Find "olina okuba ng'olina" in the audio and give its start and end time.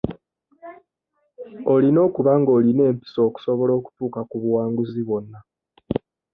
1.73-2.81